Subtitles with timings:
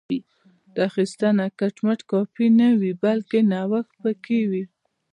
[0.73, 4.63] دا اخیستنه کټ مټ کاپي نه وي بلکې نوښت پکې وي